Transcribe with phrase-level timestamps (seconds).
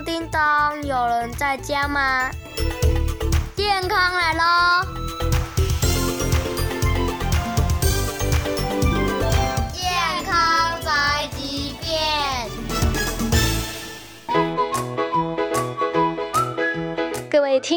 [0.00, 2.30] 叮当，有人在家吗？
[3.56, 5.01] 健康来喽！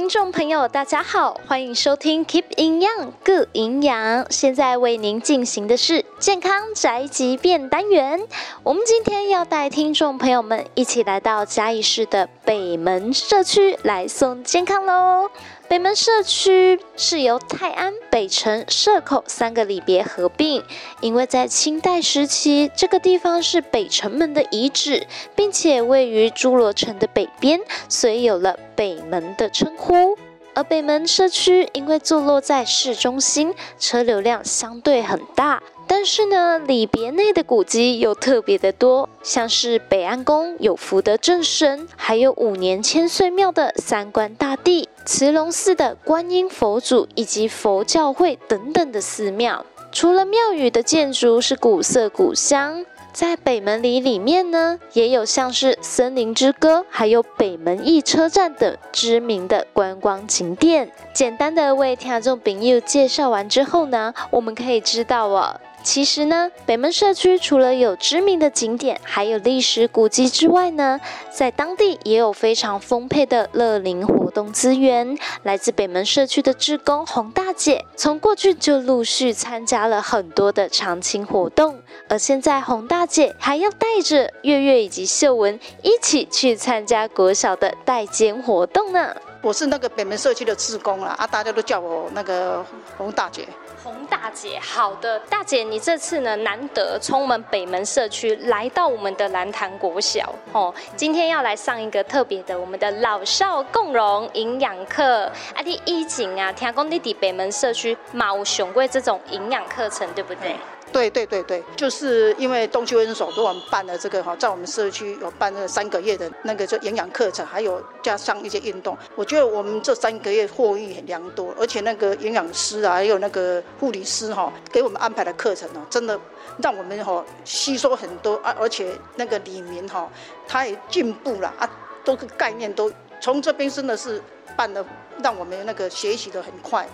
[0.06, 4.28] 听众朋友，大家好，欢迎收听 Keep 营养 Good 营养。
[4.30, 8.22] 现在为您进行的是健康宅急便单元。
[8.62, 15.32] 我们今天要带听众朋友们一起来到嘉义市的北门社区来送健康喽。
[15.68, 20.64] 北门社区是由泰安、北城、社口三个里别合并，
[21.02, 27.60] 因为在清代时期，这个地方是北城门的遗址，并且位于诸罗城的北边，
[27.90, 30.18] 所以有了北门的称呼。
[30.54, 35.62] 而北门社区因为坐落在市中心，车流量相对很大。
[35.88, 49.66] 但是呢，里别内的古迹又特别的多，像是北安宫有福德正神，还有五年千岁庙的三官大帝、慈龙寺的观音佛祖以及佛教会等等的寺庙。
[49.92, 60.92] 除了庙宇的建筑是古色古香，在北门里里面呢，也有像是森林之歌，还有北门驿车站等知名的观光景点。
[61.14, 65.62] 简单的为听众朋友介绍完之后呢，我们可以知道哦。
[65.86, 75.16] 其实呢，北门社区除了有知名的景点，还有历史古迹之外呢，在当地也有非常丰沛的乐龄活动资源。
[75.44, 89.16] 来自北门社区的志工洪大姐，从过去就陆续参加了很多的常青活动，而现在洪大姐还要带着月月以及秀文一起去参加国小的代监活动呢。
[89.44, 92.66] 我是那个北门社区的志工啦，啊，大家都叫我那个
[92.98, 93.48] 洪大姐。
[93.86, 105.26] 洪大姐，好的，大姐，你这次呢难得从我们北门社区来到我们的蓝潭国小哦，今天要来上一个特别的我们的老少共荣营养课。
[105.54, 110.34] 啊，你以前啊，听讲你在北门社区嘛有上过这种营养课程，对不？
[110.34, 110.56] 对
[110.96, 118.98] 对对对对，就是因为东区卫生所给我们办了这个哈，在我们社区有办了三个月的那个就营养课程，还有加上一些运动。
[119.14, 126.18] 我觉得我们这三个月获益很良多，而且那个营养师啊，还有那个护理师哈，给我们安排的课程哦，真的
[126.64, 130.10] 让我们哈吸收很多啊，而且那个里民哈，
[130.48, 131.70] 他也进步了啊，
[132.06, 132.90] 都个概念都
[133.20, 134.24] 从这边真的是
[134.56, 134.86] 办的，
[135.22, 136.88] 让我们那个学习的很快。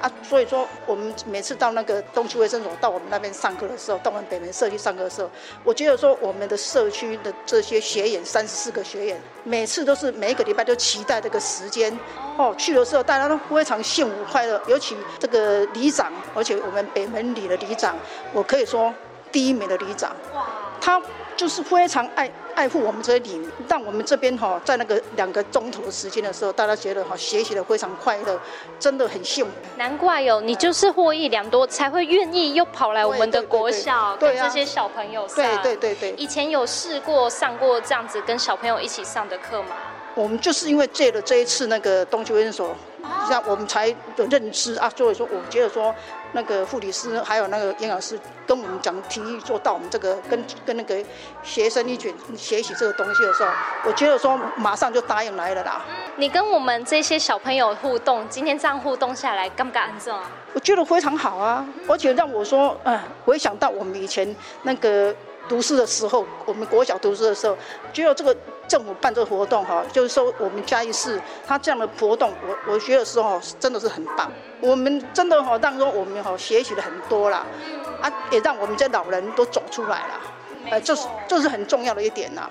[0.00, 5.28] 啊，所以说我们每次到那个东区卫生所，到我们那边上课的时候，到我们北门社区上课的时候，
[5.64, 11.92] 我觉得说我们的社区的这些学员，三十四个学员，每次都是每一个礼拜都期待这个时间
[12.36, 17.96] 哦，去的时候大家都非常幸福快乐，尤其这个里长，而且我们北门里的里长，
[18.32, 18.94] 我可以说
[19.32, 20.14] 第一名的里长，
[20.80, 21.02] 他。
[21.38, 28.38] 就是非常爱爱护我们这些里民，让我们这边哈在那个两个钟头的时间的时候，大家觉得哈学习的非常快乐，
[28.80, 29.52] 真的很幸福。
[29.76, 35.36] 难怪哟，你就是获益良多，才会愿意又跑来我们的国小跟这些小朋友上。
[35.36, 36.12] 对对对对。
[36.18, 39.76] 以前有试过上过这样子跟小朋友一起上的课吗？
[40.16, 42.74] 我们就是因为借了这一次那个东区卫生所，
[43.30, 44.90] 让我们才有认知啊。
[44.96, 45.94] 所以说，我觉得说
[46.32, 50.96] 那个护理师还有那个营养师跟我们讲提议做到我们这个跟跟那个
[51.42, 53.50] 学生一起学习这个东西的时候，
[53.84, 55.84] 我觉得说马上就答应来了啦。
[56.16, 60.18] 你跟我们这些小朋友互动，今天这样互动下来，敢不敢做？
[60.54, 65.14] 我觉得非常好啊，而且让我说，嗯，回想到我们以前那个。
[65.48, 67.56] 读书的时候，我们国小读书的时候，
[67.90, 68.36] 觉得这个
[68.68, 74.30] 政府办这个活动哈，就是说我们嘉义市他这样的活动，我我觉得说哈，真的是很棒。
[74.60, 77.46] 我们真的哈，让说我们哈学习了很多啦，
[78.02, 80.20] 啊，也让我们这老人都走出来了，
[80.70, 82.50] 呃，这是这是很重要的一点呐。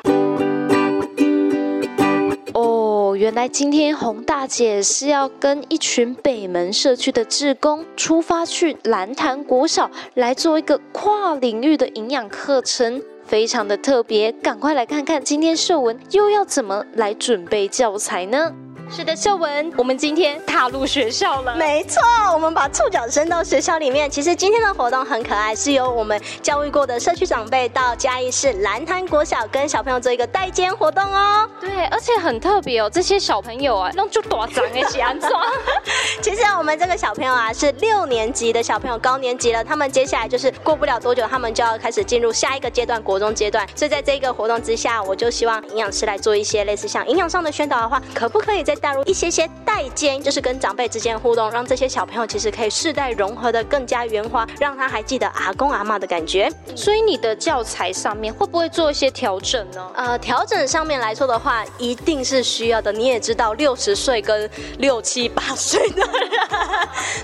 [2.53, 14.31] 哦，原来今天洪大姐是要跟一群北门社区的志工出发去蓝潭国小来做一个跨领域的营养课程，非常的特别。
[14.31, 18.66] 赶快来看看今天秀文又要怎么来准备教材呢？
[18.89, 21.55] 是的，秀文，我们今天踏入学校了。
[21.55, 22.01] 没错，
[22.33, 24.09] 我们把触角伸到学校里面。
[24.09, 31.47] 其实今天的活动很可爱，是由我们教育过的社区长辈到嘉义市蓝潭国小跟小朋友做一个代间活动哦。
[31.59, 35.31] 对，而且很特别哦，这些小朋友啊，弄就多长一起安装。
[36.21, 39.63] 其实我们这个小朋友啊，是六年级的小朋友，高年级了。
[39.63, 43.67] 他们接下来就是过不了多久，他们就要开始进入下一个阶段，国中阶段。
[43.75, 56.51] 所以在这个活动之下，我就希望营养师来做一些类似像营养上的宣导的话，可不可以在带入一些些代间，就是跟长辈之间的互动，让这些小朋友其实可以世代融合的更加圆滑，让他还记得阿公阿妈的感觉。
[56.75, 59.91] 所以你的教材上面会不会做一些调整呢？
[59.95, 62.91] 呃，调整上面来说的话，一定是需要的。
[62.91, 66.29] 你也知道，六十岁跟六七八岁的人，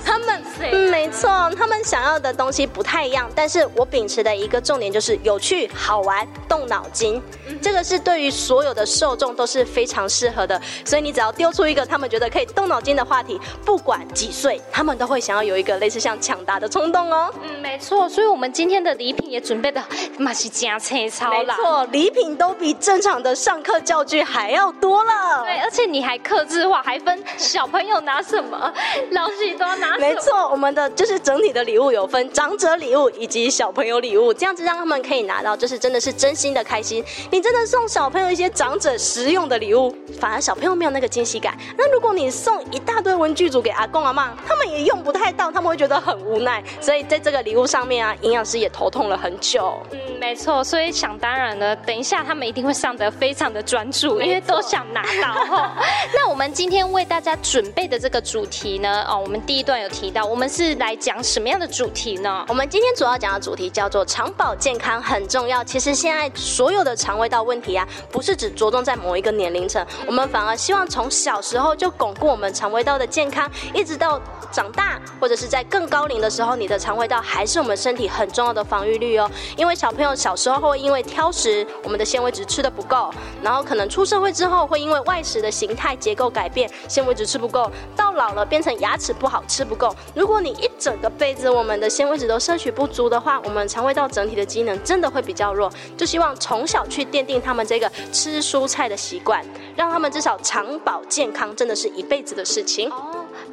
[0.05, 3.29] 他们、嗯、没错，他们想要的东西不太一样。
[3.35, 7.21] 但是我秉持的一个重点就是有趣、好玩、动脑筋，
[7.61, 10.59] 这个是对于所有的受众都是非常适合的。
[10.85, 17.29] 所以你只要丢出一个他们觉得可以动脑筋的话题，不管几岁，他们都会想要有一个类似像抢答的冲动哦。
[17.43, 18.07] 嗯，没错。
[18.07, 19.83] 所以我们今天的礼品也准备的
[20.17, 21.57] 蛮是加粗糙啦。
[21.57, 25.43] 没错，礼品都比正常的上课教具还要多了。
[25.43, 28.73] 对，而且你还刻字化，还分小朋友拿什么，
[29.11, 29.99] 老许多拿什么。
[29.99, 37.03] 没错，我们的就是整体的礼物有分长者礼物以及小朋友礼物，这样子让他们可以拿到，就是真的是真心的开心。
[37.29, 41.57] 你真的送小朋友一些长者实用的礼物，反而小朋友没有那个惊喜感。
[41.77, 46.63] 那如果你送一大堆文具组给阿公阿妈，他们也用不太到，他们会觉得很无奈。
[46.81, 49.81] 所以在这个礼物上面啊，营养师也头痛了很久。
[49.91, 50.63] 嗯，没错。
[50.63, 55.71] 所以想当然了，等一下他们一定会上得非常的专注，因为都想拿到。
[56.13, 59.05] 那我们今天为大家准备的这个主题呢？
[59.07, 62.45] 哦，我们第一段有提到，我们是来讲什么样的主题呢？
[62.47, 65.63] 我们今天主要讲的主题叫做肠保健康很重要。
[65.63, 74.21] 其实现在所有的肠胃道问题啊，不是只着重在某一个年龄层，我们反而希望从小时候就巩固我们肠胃道的健康，一直到
[74.51, 79.31] 长大或者是在更高龄的时候，你的肠胃道还是我们身体很重要的防御力哦。
[79.55, 83.09] 因为小朋友小时候会因为挑食，我们的纤维质吃的不够，
[83.41, 89.95] 然后可能出社会之后会因为外食的形态结构改变，纤维质吃不够，到老了变成牙齿不好吃不够。
[90.13, 95.71] 如果你一整个辈子我们的纤维质都摄取不足的话，我们肠胃道整体的机能真的会比较弱。
[95.95, 99.41] 就希望从小去奠定他们这个吃蔬菜的习惯，
[99.73, 102.89] 让他们至少肠保健康，真的是一辈子的事情。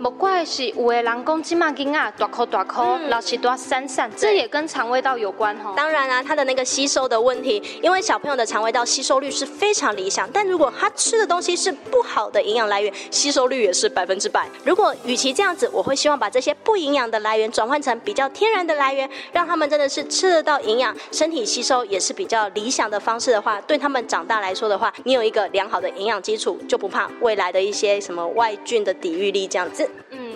[0.03, 5.75] 不怪是有的人讲金马金啊，大口大口，老是多散散，这也跟肠胃道有关哦。
[5.77, 14.49] 当然啊，他的那个吸收的问题，因为小朋友的肠胃道吸收率是非常理想，但如果他吃的东西是不好的营养来源，吸收率也是百分之百。
[14.65, 29.90] 如果与其这样子，我会希望把这些不营养的来源转换成比较天然的来源，让他们真的是吃得到营养，身体吸收也是比较理想的方式的话，对他们长大来说的话，你有一个良好的营养基础，就不怕未来的一些什么外菌的抵御力这样子。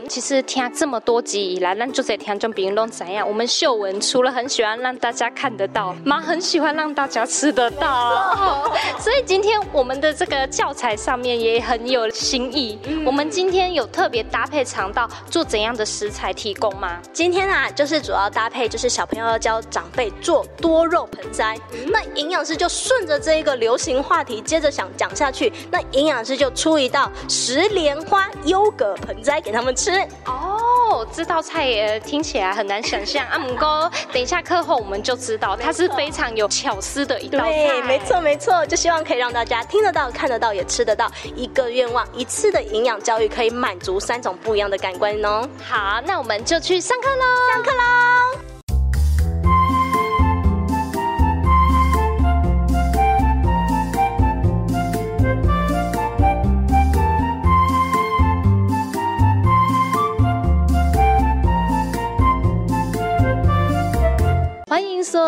[0.05, 3.27] 嗯，其实听这么多集以来，咱就在听众朋友都怎样？
[3.27, 8.71] 我们秀文除了很喜欢让大家看得到，妈很喜欢让大家吃得到。
[9.01, 12.79] 所以今天我们的这个教材上面也很有新意。
[12.87, 17.01] 嗯、我们今天有特别搭配肠道做怎样的食材提供吗？
[17.13, 21.59] 今天啊，就是主要搭配就是小朋友要教长辈做多肉盆栽。
[21.73, 25.53] 嗯、那营养师就顺着这一个流行话题，接着想讲下去。
[25.71, 29.94] 那营养师就出一道石莲花优格盆栽给他们吃
[30.27, 37.53] 哦，这道菜也听起来很难想象阿姆哥等一下课后我们就知道，它是非常有巧思的一道菜。
[37.53, 41.11] 对，没错没错，就希望可以让大家听得到、看得到、也吃得到。
[41.35, 45.49] 一个愿望，一次的营养教育可以满足三种不一样的感官哦。
[45.63, 47.25] 好，那我们就去上课喽！
[47.53, 48.54] 上课喽！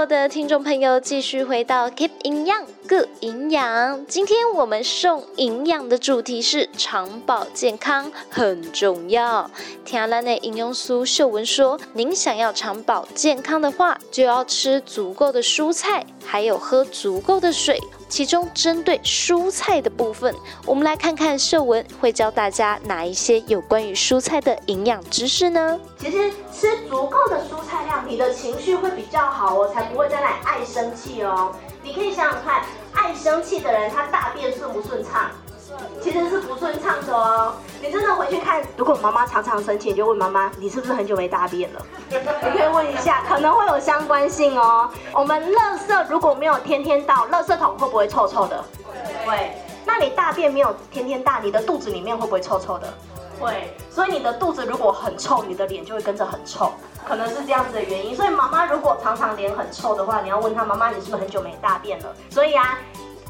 [0.06, 4.06] 的听众朋友继续回到 Keep 营养 Good 营养。
[4.06, 9.50] 今天我们送营养的主题是长保健康很重要。
[9.84, 17.80] 听兰的营养师秀文说，您想要长保健康的话，就要吃足够的蔬菜，还有喝足够的水。
[18.08, 20.34] 其中针对蔬菜的部分，
[20.64, 25.78] 我们来看看秀文会教大家哪一些有关于蔬菜的营养知识呢？
[25.98, 31.54] 其实吃足够的蔬菜量，你的情绪会比较好哦，才不会在那里爱生气哦。
[31.82, 35.30] 你可以想想看，爱生气的人，他大便顺不顺畅？
[36.00, 37.54] 其实是不顺畅的哦。
[37.80, 41.82] 你真的回去看，如果妈妈常常生气，你就问妈妈，你是不是很久没大便了？
[42.08, 42.16] 你
[42.50, 44.88] 可以问一下，可能会有相关性哦。
[45.12, 48.64] 我们垃圾如果没有天天倒，垃圾桶会不会臭臭的？
[49.26, 49.52] 会。
[49.84, 52.92] 那你大便没有天天大，你的肚子里面会不会臭臭的？
[53.40, 53.74] 会。
[53.90, 56.72] 所以你的肚子如果很臭，你的脸就会跟着很臭，
[57.06, 58.14] 可能是这样子的原因。
[58.14, 62.14] 所以妈妈如果常常脸很臭的话，你要问她，妈妈，你是不是很久没大便了？
[62.30, 62.78] 所以啊。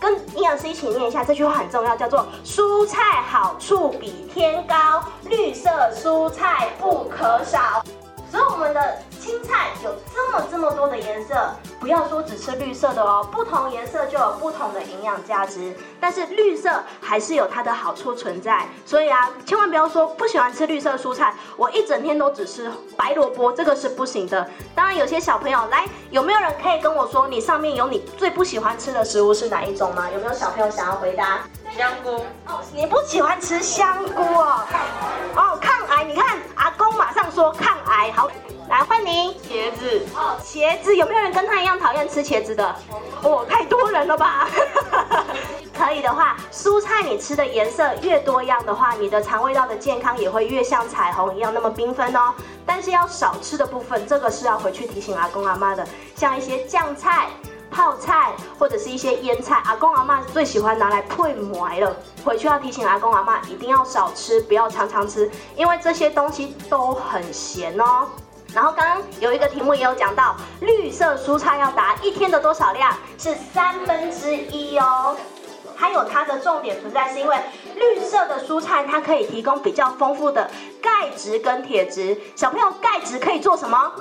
[0.01, 7.83] 跟营养师一起念一下这句话很重要，叫做“蔬菜好处比天高，绿色蔬菜不可少”。
[8.31, 11.35] 所以我们的青菜有这么这么多的颜色，
[11.81, 15.75] 不要说只吃绿色的哦，不同颜色就有不同的营养价值。
[16.01, 24.49] 但是绿色还是有它的好处存在，所以啊，千万不要说不喜欢吃绿色蔬菜，我一整天都只吃白萝卜，这个是不行的。
[24.75, 30.09] 当然，有些小朋友来，有没有人可以跟我说，你上面有你最不喜欢吃的食物是哪一种吗？
[30.13, 31.41] 有没有小朋友想要回答？
[31.77, 32.25] 香菇。
[32.47, 34.65] 哦，你不喜欢吃香菇哦？
[35.35, 38.31] 哦，抗癌，你看阿公马上说抗癌，好。
[38.69, 42.75] 来换你，茄子哦，茄子有没有人跟他一样讨厌吃茄子的？
[43.23, 44.49] 哦，太多人了吧？
[45.73, 52.35] 可以的话，蔬菜你吃的颜色越多样的话，你的肠胃道的健康也会越像彩虹一样那么缤纷哦。
[52.67, 55.87] 但是要少吃的部分，这个是要回去提醒阿公阿妈的，
[56.17, 57.29] 像一些酱菜、
[57.77, 61.95] 泡菜或者是一些腌菜，阿公阿妈最喜欢拿来配馍了。
[62.25, 68.09] 回去要提醒阿公阿妈一定要少吃，不要常常吃，因为这些东西都很咸哦。
[68.55, 72.95] 然后刚刚有一个题目也有讲到，绿色蔬菜要达一天的多少量？
[73.19, 75.15] 是三分之一哦。
[75.77, 77.37] 还有它的重点存在，是因为
[77.75, 82.19] 绿色的蔬菜它可以提供比较丰富的钙质跟铁质。
[82.35, 83.93] 小朋友，钙质可以做什么？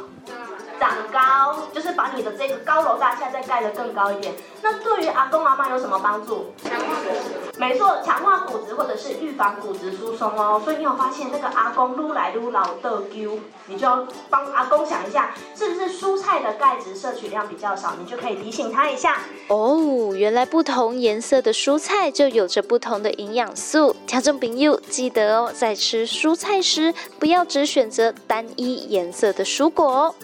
[0.79, 4.33] 长高，就是把你的这个高楼大厦再盖得更高一点。
[4.61, 6.53] 那对于阿公阿妈有什么帮助？
[6.63, 7.59] 强化骨质。
[7.59, 10.61] 没错，强化骨质或者是预防骨质疏松哦。
[10.63, 17.93] 所以你有发现那个阿公撸来撸老的丢，你就要帮阿公想一下，是不是蔬菜的钙质摄取量比较少？
[17.99, 19.19] 你就可以提醒他一下。
[19.47, 23.95] 哦，原来不同颜色的蔬菜就有着不同的营养素。
[24.05, 30.15] 听众朋友记得哦，在吃蔬菜时不要只选择单一颜色的蔬果哦。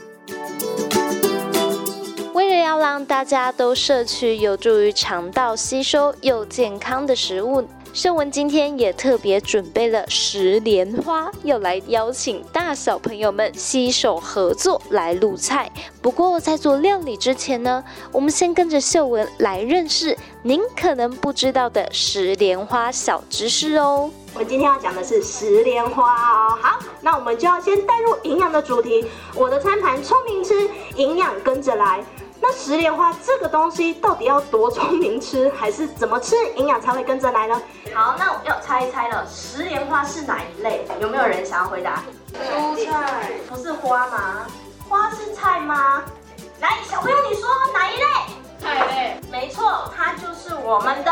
[2.34, 15.70] 为了要让大家都摄取有助于肠道吸收又健康的食物，秀文今天也特别准备了石莲花，要来邀请大小朋友们携手合作来录菜。
[16.02, 24.10] 不过在做料理之前呢，我们先跟着秀文来认识您可能不知道的石莲花小知识哦。
[24.34, 26.58] 我们今天要讲的是石莲花哦。
[26.62, 29.06] 好，那我们就要先带入营养的主题。
[29.36, 32.04] 我的餐盘聪明吃，营养跟着来。
[32.40, 37.62] 那石莲花这个东西到底要多聪明吃，还是怎么吃营养才会跟着来呢？
[37.94, 40.88] 好，那我们要猜一猜了，石莲花是哪一类？
[41.00, 42.02] 有没有人想要回答？
[42.34, 44.48] 蔬菜，不是花吗？
[44.88, 46.04] 花是菜吗？
[46.62, 48.06] 来，小朋友你说哪一类？
[48.60, 49.22] 菜类。
[49.30, 51.12] 没错，它就是我们的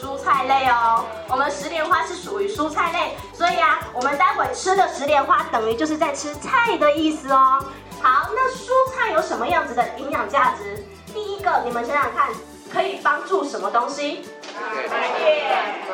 [0.00, 1.04] 蔬菜类哦。
[1.28, 7.64] 我们石莲花是属于蔬菜类，所以啊，我们待会吃的石莲花等于就是在吃菜的意思哦。
[8.00, 10.86] 好，那蔬菜有什么样子的营养价值？
[11.12, 12.30] 第一个，你们想想看，
[12.72, 14.24] 可以帮助什么东西？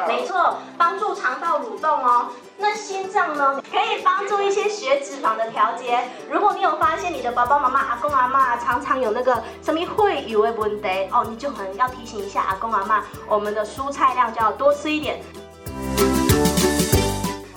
[0.06, 2.28] 没错，帮助肠道蠕动哦。
[2.56, 3.60] 那心脏呢？
[3.70, 5.98] 可以帮助一些血脂肪的调节。
[6.30, 15.20] 如果你有发现你的爸爸妈妈、阿公阿妈常常有那个什么会有的问题哦，你就可能要提醒一下阿公阿妈，我们的蔬菜量就要多吃一点。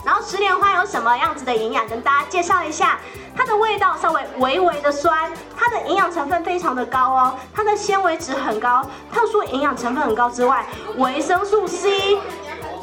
[0.04, 1.88] 然后食莲花有什么样子的营养？
[1.88, 3.00] 跟大家介绍一下。
[3.36, 10.66] 它的味道稍微微微的酸，它的营养成分非常的高哦，它的纤维值很高，特殊营养成分很高之外，
[10.98, 12.18] 维生素 C、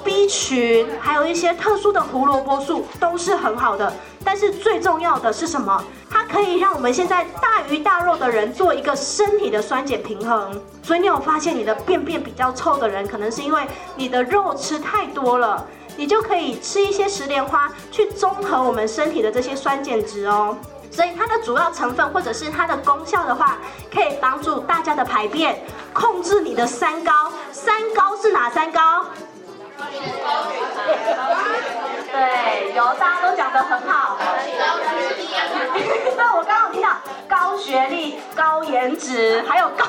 [0.05, 3.93] B 群，还有一些特殊的胡萝卜素都是很好的。
[4.23, 5.83] 但是最重要的是什么？
[6.11, 10.61] 它可以让我们现在大鱼大肉的人做一个身体的酸碱平衡。
[10.83, 15.65] 所以你有发现你的便便比较臭的人，可能是因为你的肉吃太多了。
[15.97, 20.57] 你就可以吃一些食莲花，去综合我们身体的这些酸碱值哦。
[20.91, 23.59] 所以它的主要成分或者是它的功效的话，
[23.93, 27.13] 可以帮助大家的排便，控制你的三高。
[27.53, 29.05] 三高是哪三高？
[32.13, 34.17] 对，有大家都讲得很好。
[36.17, 36.91] 那我刚刚听到
[37.29, 39.85] 高学历、高颜值，还有高，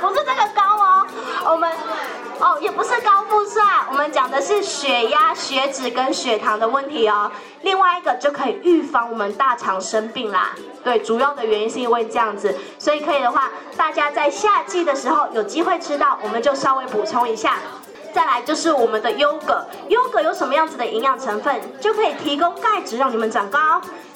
[0.00, 1.06] 不是这个高哦，
[1.52, 1.70] 我们。
[2.40, 7.30] 哦，也不是高富帅，我们讲的是血压、血脂跟血糖的问题哦。
[7.62, 10.50] 另外一个就可以预防我们大肠生病啦。
[10.82, 17.58] 对，主要的原因是因为这样子，所以可以的话，大家在夏季的时候有机会吃到，我们就稍微补充一下。
[18.14, 23.58] 再来就是我们的优格，优格有什么样子的营养成分，就可以提供钙质让你们长高，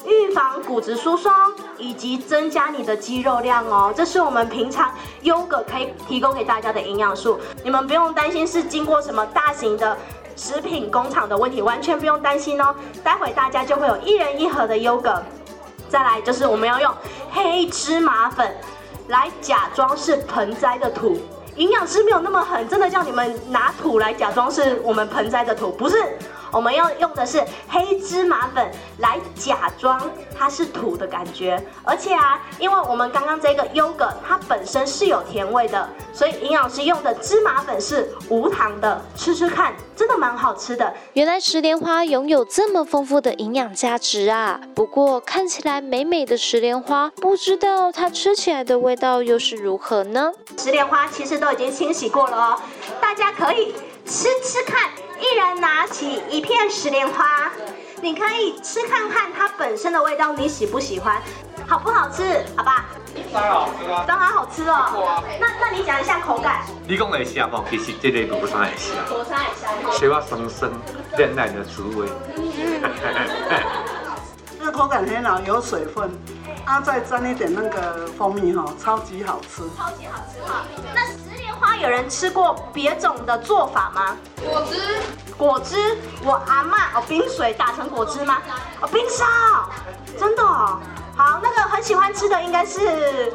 [0.05, 1.29] 预防骨质疏松，
[1.77, 3.93] 以及增加你的肌肉量哦。
[3.93, 4.89] 这是我们平常
[5.23, 9.97] 优格可以提供给大家的营养素，你们不用担心是经过什么大型的
[10.37, 12.73] 食品工厂的问题，完全不用担心哦。
[13.03, 15.21] 待会大家就会有一人一盒的优格。
[15.89, 16.93] 再来就是我们要用
[17.31, 18.55] 黑芝麻粉
[19.09, 21.19] 来假装是盆栽的土。
[21.59, 25.97] 营养师没有那么狠，真的叫你们拿土来假装是我们盆栽的土，不是，
[26.51, 31.61] 我们要用的是黑芝麻粉来假装它是土的感觉。
[31.83, 39.01] 而且啊，因为我们刚刚这个优格它本身是有甜味的，所以营养师用的芝麻粉是无糖的。
[39.15, 40.93] 吃吃看，真的蛮好吃的。
[41.13, 44.59] 原来石莲花拥有这么丰富的营养价值啊！
[44.73, 50.31] 不过看起来美美的石莲花，不知道它吃起来的味道又是如何呢？
[50.57, 52.59] 石莲花其实都已经清洗过了哦，
[53.01, 53.73] 大家可以
[54.05, 54.89] 吃吃看。
[55.19, 57.51] 一人拿起一片石莲花，
[58.01, 61.21] 你可以吃看看它本身的味道，你喜不喜欢？
[61.67, 62.43] 好不好吃？
[62.55, 62.85] 好吧？
[63.31, 64.05] 当然好吃啊！
[64.07, 65.23] 当然好吃哦。
[65.39, 66.61] 那那你讲一下口感。
[66.87, 70.71] 你讲的虾嘛，其实这类罗山的虾，罗山的虾，水花生生，
[71.17, 72.07] 嫩嫩的滋味。
[74.57, 76.09] 这个口感很好，有水分，
[76.65, 79.63] 啊，再沾一点那个蜂蜜哈，超级好吃。
[79.77, 80.65] 超级好吃哈。
[80.95, 81.28] 那石莲
[81.59, 84.17] 花有人吃过别种的做法吗？
[84.43, 84.99] 果汁。
[85.37, 88.39] 果汁，我阿妈哦，冰水打成果汁吗？
[88.81, 89.67] 哦，冰沙，
[90.19, 90.79] 真的哦。
[91.15, 93.31] 好，那个很喜欢吃的应该是，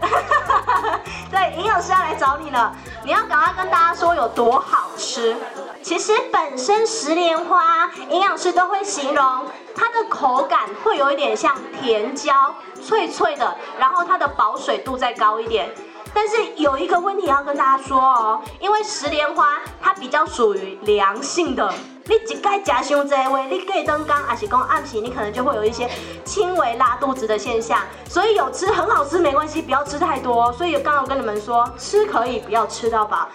[1.30, 2.74] 对，营养师要来找你了，
[3.04, 5.36] 你要赶快跟大家说有多好吃。
[5.82, 15.70] 其实本身石莲花，营养师都会形容它的口感会有一点像甜椒，脆脆的，然后它的保水度再高一点。
[16.14, 21.72] 但是有一个问题要跟大家说哦，因为石莲花它比较属于凉性的。
[22.06, 25.88] 你一该加上这位，你可以登岗，还是讲暗皮，你可能就会有一些
[26.24, 27.80] 轻微拉肚子的现象。
[28.08, 30.50] 所以有吃很好吃没关系，不要吃太多。
[30.54, 33.28] 所以刚刚我跟你们说，吃可以，不要吃到饱。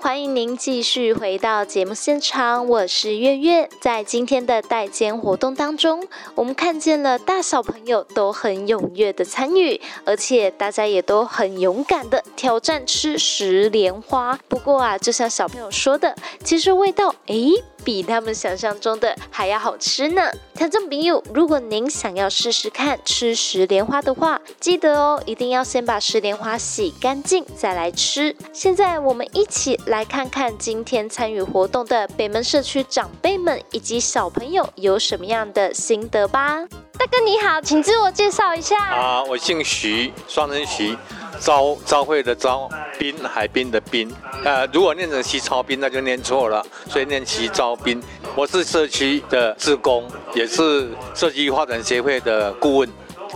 [0.00, 3.70] 欢迎您继续回到节目现场，我是月月。
[3.80, 14.36] 在今天的代间活动当中，我们看见了大小朋友都很踊跃的参与，而且大家也都很勇敢的挑战吃石莲花。
[14.48, 17.52] 不过啊，就像小朋友说的，其实味道诶。
[17.84, 20.30] 比他们想象中的还要好吃呢！
[20.54, 28.34] 听众朋友，如果您想要试试看吃石莲花的话，记得哦，一定要先把石莲花洗干净再来吃。
[28.52, 36.64] 现在我们一起来看看今天参与活动的北门社区长辈们以及小朋友有什么样的心得吧。
[36.96, 38.82] 大哥你好，请自我介绍一下。
[38.82, 40.96] 啊，我姓徐，双人徐。
[41.40, 42.68] 朝朝会的朝，
[42.98, 44.10] 滨海滨的滨，
[44.44, 48.02] 呃，如果念成西超滨，那就念错了，所以念西招滨。
[48.34, 52.88] 我是社区的志工，也是社区发展协会的顾问。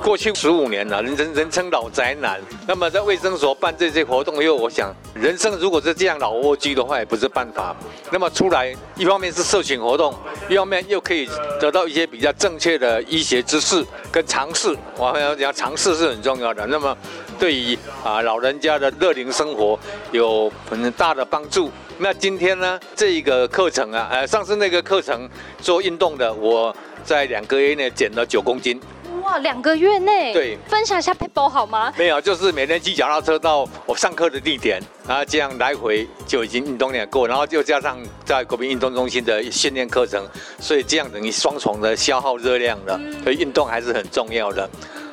[0.03, 2.41] 过去十五年了，人人人称老宅男。
[2.67, 7.77] 那么在卫生所办这些活动以后，我想人生如果是这样老蜗居的话，也不是办法。
[8.11, 10.15] 那么出来，一方面是社群活动，
[10.49, 11.29] 一方面又可以
[11.61, 14.75] 得到一些比较正确的医学知识跟常识。
[14.97, 16.67] 我还要讲常识是很重要的。
[16.67, 16.97] 那么
[17.39, 19.79] 对于啊老人家的乐龄生活
[20.13, 21.71] 有很大的帮助。
[21.99, 25.29] 那今天呢，这一个课程啊，呃，上次那个课程
[25.61, 28.81] 做运动的，我在两个月内减了九公斤。
[29.29, 31.93] 哇，两个月内，对，分享一下撇步好吗？
[31.99, 40.27] 没有，就是每天骑脚踏车到我上课的地点，然后这样来回就已经运动量够，然后就加上在国民运动中心的训练课程，
[40.59, 42.99] 所以这样等于双重的消耗热量了。
[43.23, 44.67] 所以运动还是很重要的。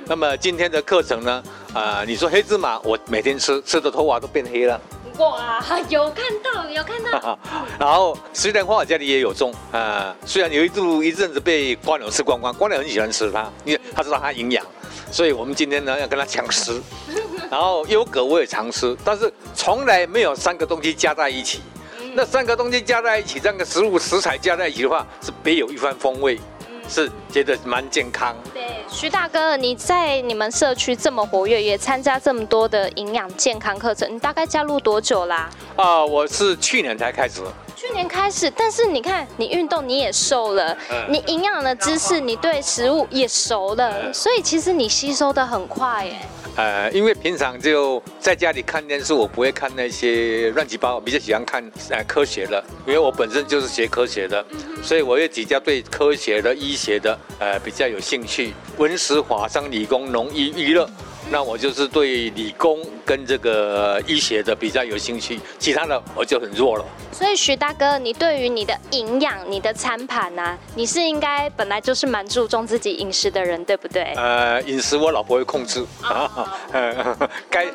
[0.07, 1.43] 那么今天的课程呢？
[1.73, 4.79] 啊、呃，你说黑芝麻，我每天吃，吃的头发都变黑了。
[5.17, 7.39] 哇，有看到，有看到。
[7.79, 14.65] 然后石莲花我家里也有种啊、呃，虽然有一度一阵子被蜗牛吃光光，蜗牛很喜欢吃它，因为它知道它营养，
[15.11, 16.81] 所以我们今天呢要跟它抢食。
[17.49, 21.61] 然后优格我也常吃，但是从来没有三个东西加在一起。
[22.17, 26.39] 那三个东西加在一起，这样的食物食材加在一起的话，是别有一番风味。
[26.87, 28.35] 是觉得蛮健康。
[28.53, 35.49] 对，徐大哥，你在你们社区这么活跃，也参加这么多的营养健康课程，你大概加入多久啦？
[35.75, 37.41] 啊、呃，我是去年才开始。
[37.75, 46.15] 去年开始，但是你看，你运动你也瘦了，嗯、你营养的知识，你对食物也熟了，嗯、所以其实你吸收的很快耶。
[46.55, 54.43] 呃，因为平常就在家里看电视，我不会看那些乱七八糟，比较喜欢看呃科学的，因为我本身就是学科学的，
[54.81, 58.53] 所以我也比较对科学的、医学的呃比较有兴趣。
[58.77, 60.89] 文史法商理工农医娱乐，
[61.31, 66.85] 那我就是对理工跟这个医学的比较有兴趣，其他的我就很弱了。
[67.11, 74.13] 所以徐大哥，你对于你的营养、你的餐盘啊，你是应该本来就是蛮注重自己饮食的人，对不对？
[74.15, 75.83] 呃，饮食我老婆会控制，
[77.49, 77.67] 该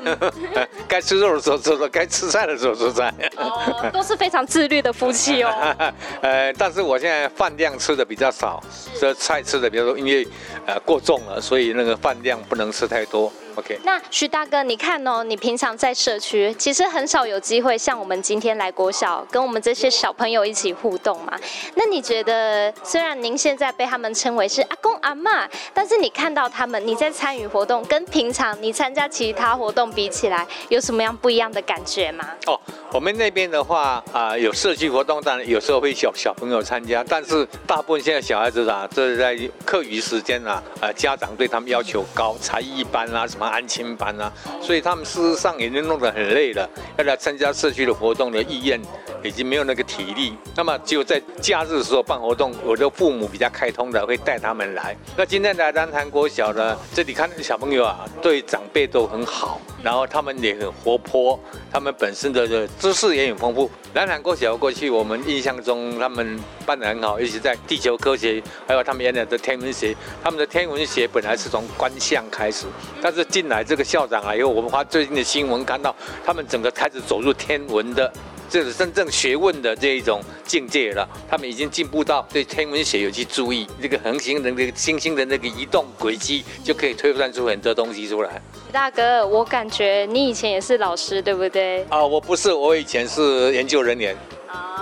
[0.86, 3.12] 该吃肉的时候吃肉，该吃菜的时候吃菜。
[3.36, 5.76] 哦，都是非常自律的夫妻哦。
[6.22, 8.62] 呃，但是我现在饭量吃的比较少，
[9.00, 10.26] 这菜吃的比较多，因为
[10.66, 13.32] 呃过重了，所以那个饭量不能吃太多。
[13.60, 21.38] OK，那徐大哥，你看哦，你平常在社区，其实很少有机会像我们今天来国小，跟我们这些小朋友一起互动嘛。
[21.74, 32.30] 那你觉得，虽然您现在被他们称为是阿公阿妈，但是你看到他们，你在参与活动，跟平常你参加其他活动比起来，有什么样不一样的感觉吗？
[32.46, 32.58] 哦，
[32.92, 43.46] 我们那边的话啊、有社区活动，当然有时候会小小朋友参加，但是大部分现在小孩子啊，这是在课余时间啊，呃，家长对他们要求高，才艺班啊什么。
[43.50, 48.80] 安亲班啊，所以他们事实上已经弄得很累了，要来参加社区的活动的意愿
[49.24, 50.34] 已经没有那个体力。
[50.56, 54.96] 那么只有在假日的时候办活动，我的父母比较开通的会带他们来。
[55.16, 61.38] 那今天来南潭国小呢，这里看那个小朋友啊，对长辈都很好，然后他们也很活泼，
[61.72, 63.70] 他们本身的知识也很丰富。
[63.92, 72.64] 南韩国小过去我们印象中他们办得很好，尤其在地球科学，还有他们原来的天文学，他们的天文学本来是从观象开始，
[73.02, 78.10] 但是进来这个校长啊，因为我们发最近的新闻看到，他们整个开始走入天文的，
[78.50, 81.08] 这是真正学问的这一种境界了。
[81.28, 88.42] 他们已经进步到对天文学有去注意，这个恒星的那个星星的那个移动轨迹，就可以推算出很多东西出来。
[88.72, 91.84] 大哥，我感觉你以前也是老师，对不对？
[91.88, 94.16] 啊，我不是，我以前是研究人员。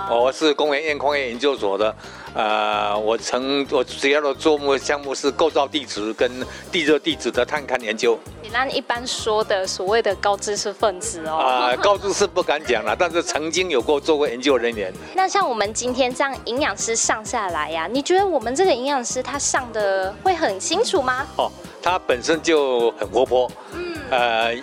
[0.09, 1.95] 我是工研院矿业研究所的，
[2.33, 6.31] 呃，我曾我主要的做目项目是构造地质跟
[6.71, 8.17] 地热地质的探勘研究。
[8.41, 11.37] 你那一般说的所谓的高知识分子哦？
[11.37, 14.93] 啊、呃，高知识不敢讲了，但是曾经有过做过研究人员。
[15.15, 21.25] 那像我们今天这样营养师上下来呀、啊，你觉得我们这个营养师他上的会很清楚吗？
[21.37, 24.55] 哦，他本身就很活泼，嗯，呃，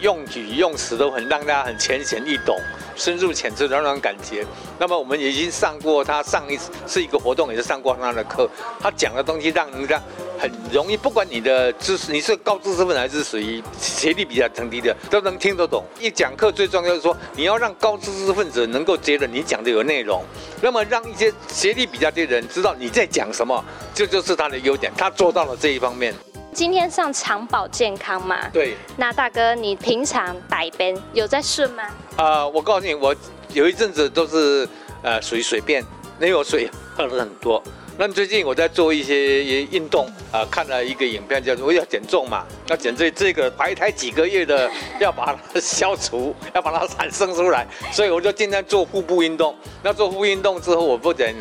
[0.00, 2.56] 用语用词都很让大家很浅显易懂。
[2.96, 4.44] 深入浅出的那种感觉。
[4.78, 8.48] 那么我们已经上过他上一次是一个活动，也是上过他的课。
[8.80, 10.00] 他讲的东西让人家
[10.38, 15.84] 很容易，不管你的知识，你是高知识分子还是属于学历比较低的，都能听得懂。
[16.00, 20.24] 一讲课最重要是说，你要让高知识分子能够觉得你讲的有内容，
[20.60, 24.92] 那么让一些学历比较低的人知道你在讲什么，这，就是他的优点。
[24.96, 26.14] 他做到了这一方面。
[26.54, 28.46] 今天上长保健康嘛？
[28.52, 28.76] 对。
[28.98, 31.82] 那大哥，你平常百边有在顺吗？
[32.16, 33.16] 啊、呃，我告诉你，我
[33.54, 34.68] 有一阵子都是
[35.02, 35.82] 呃属于随便，
[36.20, 37.62] 因为我水喝了很多。
[37.96, 49.56] 那最近我在做一些运动啊、呃，看了一个影片，叫做我要减重嘛，要减这这个白胎几个月的， 要把它消除，要把它产生出来，所以我就尽量做腹部运动。
[49.82, 51.34] 那做腹部运动之后，我不仅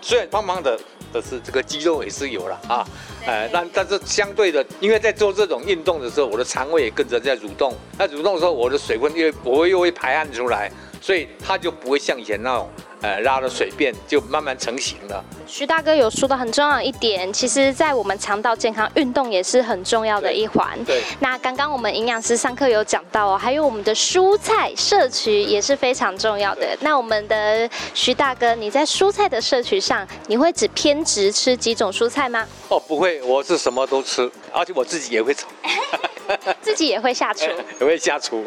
[0.00, 0.76] 虽然胖胖的。
[1.12, 2.86] 的是这个肌肉也是有了啊，
[3.26, 7.74] 呃，但但是相对的，因为在做这种运动的时候，我的肠胃也跟着在蠕动。
[7.98, 10.70] 那蠕动的时候，我的水分因为我又会排汗出来，
[11.00, 12.68] 所以它就不会像以前那种。
[13.02, 15.24] 呃，拉了水便就慢慢成型了。
[15.46, 20.78] 徐大哥有说到很重要一点，其实，在我们肠道健康，运动也是很重要的一环。
[20.84, 21.02] 对。
[21.18, 26.76] 那刚刚我们营养师上课有讲到哦，还有我们的蔬菜摄取也是非常重要的。
[26.80, 32.46] 那我们的徐大哥，你在蔬菜的摄取上，你会只偏执吃几种蔬菜吗？
[32.68, 35.48] 哦，不会，我是什么都吃，而且我自己也会炒。
[36.60, 37.46] 自己也会下厨，
[37.80, 38.44] 也会下厨。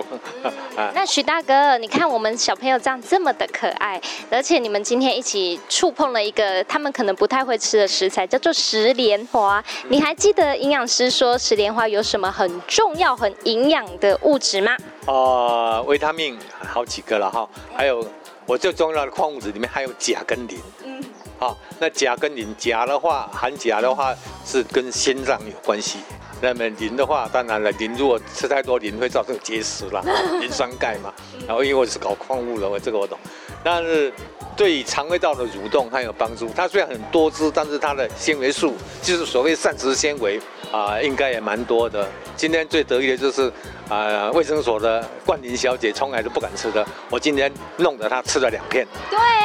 [0.94, 9.64] 那徐大哥，你看我们小朋友这样这么的可爱，而且你们今天一起触碰了一个他们可能不太会吃的食材，叫做石莲花。
[9.90, 14.76] 你还记得营养师说石莲花有什么很重要、很营养的物质吗？
[15.06, 18.06] 呃，维他命好几个了哈，还有
[18.46, 20.60] 我最重要的矿物质里面还有钾跟磷。
[20.84, 21.04] 嗯，
[21.38, 26.00] 好，那钾跟磷，钾的话含钾的话是跟心脏有关系。
[26.46, 30.00] 那么磷的话，当然了，磷如果吃太多，磷会造成结石了，
[30.40, 31.12] 磷酸钙嘛。
[31.48, 33.18] 然后因为我是搞矿物的，我这个我懂。
[33.64, 34.14] 但是
[34.56, 36.48] 对肠胃道的蠕动它有帮助。
[36.56, 40.40] 它虽然很多汁，但是它的纤维素，就是所谓膳食纤维
[40.72, 42.08] 啊，应该也蛮多的。
[42.36, 43.52] 今天最得意的就是
[43.90, 48.86] 啊，卫生所的冠霖小姐从来都不敢吃的，我今天弄得她吃了两片。
[49.10, 49.45] 对。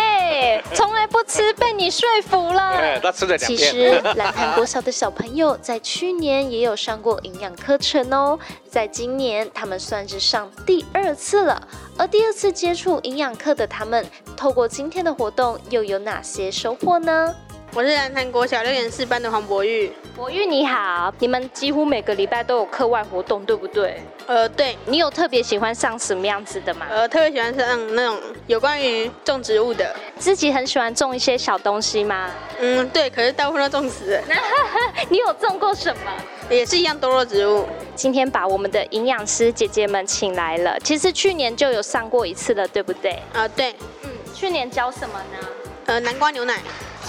[0.74, 3.00] 从来不吃，被你说服了。
[3.00, 3.38] 他吃了两。
[3.38, 11.68] 其实 蓝潭国小的小朋友在去年也有上过营养课程哦，在今年他们算是上第二次了。
[11.96, 17.34] 而第二次接触营养课的他们，透过今天的活动又有哪些收获呢？
[17.72, 19.92] 我是南潭国小六年四班的黄博玉。
[20.16, 24.02] 博玉你好，你们几乎每个礼拜都有课外活动，对不对？
[24.26, 24.76] 呃，对。
[24.86, 26.86] 你有特别喜欢上什么样子的吗？
[26.90, 29.94] 呃，特别喜欢上那种有关于种植物的。
[30.18, 32.28] 自己很喜欢种一些小东西吗？
[32.58, 33.08] 嗯，对。
[33.08, 34.22] 可是大部分都种死了。
[35.08, 36.10] 你有种过什么？
[36.50, 37.68] 也是一样多肉植物。
[37.94, 40.76] 今天把我们的营养师姐姐们请来了。
[40.80, 43.12] 其实去年就有上过一次了，对不对？
[43.32, 43.76] 啊、呃，对。
[44.02, 45.48] 嗯，去年教什么呢？
[45.86, 46.58] 呃，南瓜牛奶。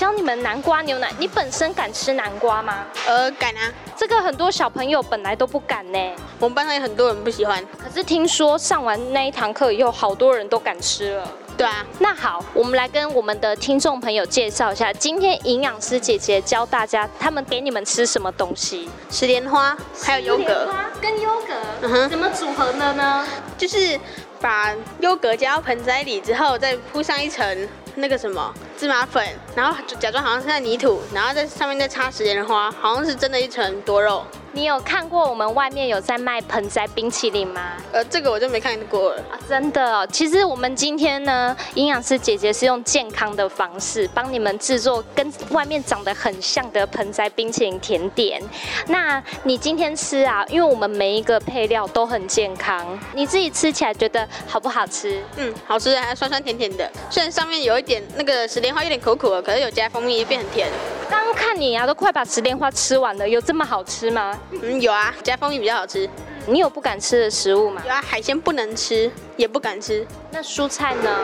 [0.01, 2.87] 教你们南瓜牛奶，你本身敢吃南瓜吗？
[3.05, 3.71] 呃，敢啊。
[3.95, 5.99] 这个很多小朋友本来都不敢呢。
[6.39, 11.31] 我们班上有很多人不喜欢，可是听说上完那一堂课以后，好多人都敢吃了。
[11.55, 11.85] 对啊。
[11.99, 18.89] 那好，我们来跟我们的听众朋友介绍一下，今天营养师姐姐教大家，他们给你们吃什么东西？
[19.11, 20.65] 石莲花，还有优格。
[20.65, 23.27] 花跟优格，嗯哼，怎么组合的呢？
[23.55, 23.99] 就是
[24.39, 27.69] 把优格加到盆栽里之后，再铺上一层。
[27.95, 29.25] 那个什么芝麻粉，
[29.55, 34.25] 然后假装好像是在泥土，然后在上面再插石莲花，好像是真的一层多肉。
[34.53, 37.77] 你有看过我们外面有在卖盆栽冰淇淋吗？
[37.93, 40.07] 呃，这个我就没看过了啊，真的哦。
[40.11, 48.41] 其实我们今天呢，营养师姐姐是用健康的方式帮你们制作跟外面长得很像的盆栽冰淇淋甜点。
[48.87, 55.23] 那你今天吃啊，因为我们每一个配料都很健康，你自己吃起来觉得好不好吃？
[55.37, 56.91] 嗯，好吃，还酸酸甜甜的。
[57.09, 60.67] 虽然上面有一点那个石莲花有点苦苦的，可是有加蜂蜜，变很甜。
[61.09, 64.37] 刚刚看你啊，都快把石莲花吃完了，有这么好吃吗？
[64.49, 66.09] 嗯，有啊，加蜂蜜比较好吃。
[66.47, 67.81] 你有不敢吃的食物吗？
[67.85, 70.05] 有啊，海鲜不能吃，也不敢吃。
[70.31, 71.19] 那蔬菜呢？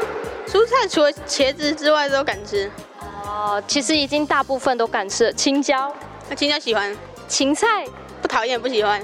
[0.48, 2.70] 蔬菜除了茄子之外都敢吃。
[3.26, 5.34] 哦，其实已经大部分都敢吃了。
[5.34, 5.94] 青椒，
[6.30, 6.96] 那青椒喜欢。
[7.28, 7.86] 芹菜
[8.22, 9.02] 不讨厌，不喜欢。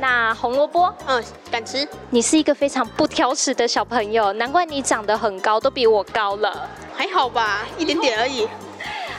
[0.00, 1.86] 那红萝卜，嗯，敢吃。
[2.10, 6.68] 你是一个非常不挑食的小朋友，难怪你长得很高，都比我高了。
[6.94, 8.48] 还好吧，一点点而已。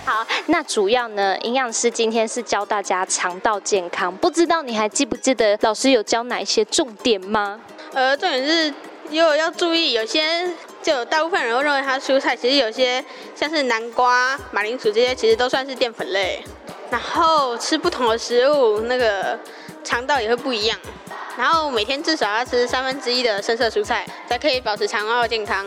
[0.05, 7.59] 好，那主要呢，营养师今天是教大家肠道健康，不知道你还记不记得老师有教哪一些重点吗？
[7.91, 8.71] 呃，重点是
[9.09, 10.47] 又要注意，有些
[10.83, 13.03] 就有大部分人会认为它蔬菜，其实有些
[13.35, 16.43] 像是南瓜、马铃薯这些，其实都算是淀粉类。
[16.91, 19.37] 然后吃不同的食物，那个
[19.83, 20.77] 肠道也会不一样。
[21.35, 25.65] 然后每天至少要吃三分之一的深色蔬菜，才可以保持肠道健康。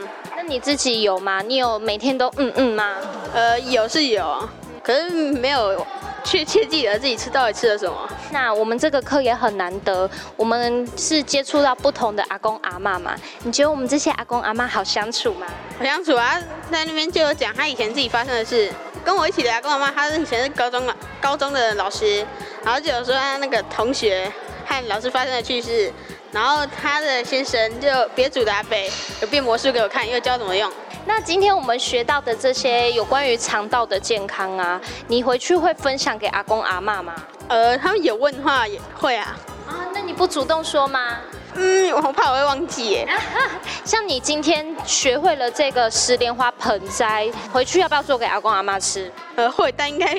[0.49, 1.43] 那你自己有吗？
[1.43, 2.97] 你有每天都嗯嗯吗？
[3.35, 4.49] 呃，有是有，
[4.83, 5.87] 可是没有
[6.25, 7.95] 确切记得自己吃到底吃了什么。
[8.33, 10.09] 那我们这个课也很难得，
[10.39, 13.15] 我们是接触到不同的阿公阿妈嘛。
[13.43, 15.47] 你觉得我们这些阿公阿妈好相处吗？
[15.79, 16.41] 好相处啊，
[16.73, 18.73] 在那边就有讲他以前自己发生的事。
[19.05, 22.27] 跟我一起的阿公阿妈，他是以前是高中了，高中的老师，
[22.65, 24.33] 然后就有说他那个同学。
[24.71, 25.91] 和老师发生的趣事，
[26.31, 28.77] 然后他的先生就别组的阿伯
[29.23, 30.71] 有变魔术给我看，又教怎么用。
[31.07, 37.15] 那今天我们学到的这些有关于肠道的健康啊，你回去会分享给阿公阿妈吗？
[37.49, 39.35] 呃，他们有问的话也会啊。
[39.67, 41.17] 啊，那你不主动说吗？
[41.55, 43.09] 嗯，我怕我会忘记耶。
[43.85, 49.11] 像你今天学会了这个石莲花盆栽，回去要不要做给阿公阿妈吃？
[49.35, 50.15] 呃，会，但应该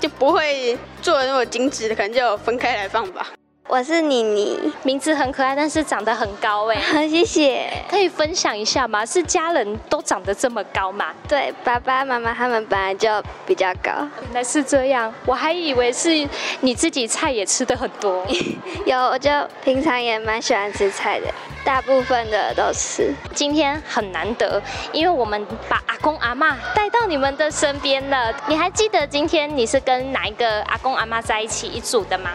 [0.00, 3.28] 就不会做的那么精致的，可能就分开来放吧。
[3.66, 6.78] 我是妮妮，名字很可爱，但是长得很高哎。
[6.80, 7.66] 好， 谢谢。
[7.88, 9.04] 可以分享一下吗？
[9.06, 11.06] 是家人都长得这么高吗？
[11.26, 13.08] 对，爸爸妈妈他们本来就
[13.46, 13.90] 比较高。
[14.22, 16.28] 原来是这样，我还以为是
[16.60, 18.24] 你自己菜也吃的很多。
[18.84, 19.30] 有，我就
[19.64, 21.26] 平常也蛮喜欢吃菜的，
[21.64, 23.14] 大部分的都是。
[23.34, 28.32] 今天很难得，因为我们把阿公阿妈带到你们的身边了。
[28.46, 32.30] 你还记得今天你是跟哪一个阿公阿妈在一起一组的吗？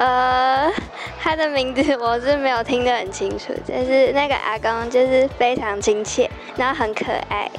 [0.00, 0.72] 呃，
[1.20, 7.50] 他的名字我是没有听得很清楚，就是那个阿公就是非常亲切，然后很可爱，